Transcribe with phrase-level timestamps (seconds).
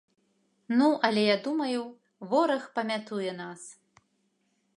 [0.77, 1.81] Ну, але я думаю,
[2.33, 3.61] вораг памятуе нас.